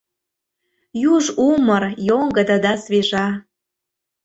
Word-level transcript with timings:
Юж 1.13 1.25
умыр, 1.47 1.83
йоҥгыдо 2.07 2.57
да 2.65 2.73
свежа. 2.83 3.27